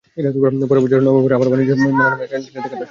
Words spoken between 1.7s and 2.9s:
মেলার নামে আবার টিলাটি কাটা শুরু হয়।